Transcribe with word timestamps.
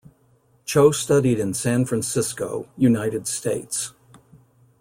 Cho 0.65 0.89
studied 0.89 1.37
in 1.37 1.53
San 1.53 1.85
Francisco, 1.85 2.67
United 2.75 3.27
States. 3.27 3.93